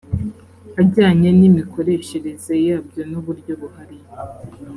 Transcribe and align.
ajyanye 0.81 1.29
n 1.39 1.41
imikoreshereze 1.49 2.53
yabyo 2.67 3.01
n 3.11 3.13
uburyo 3.19 3.53
buhari 3.61 3.97